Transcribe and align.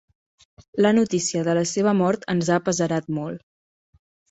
La 0.85 0.93
notícia 0.99 1.43
de 1.49 1.55
la 1.59 1.67
seva 1.73 1.95
mort 2.01 2.27
ens 2.35 2.51
ha 2.55 2.59
apesarat 2.65 3.15
molt. 3.21 3.47